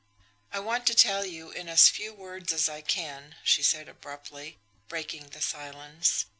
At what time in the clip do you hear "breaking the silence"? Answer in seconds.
4.89-6.25